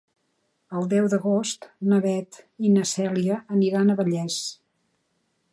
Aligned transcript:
El 0.79 0.87
deu 0.93 1.09
d'agost 1.13 1.67
na 1.91 2.01
Beth 2.07 2.41
i 2.69 2.73
na 2.79 2.89
Cèlia 2.95 3.39
aniran 3.59 3.93
a 3.97 4.01
Vallés. 4.01 4.43